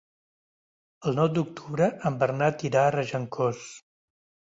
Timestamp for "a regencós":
2.89-3.65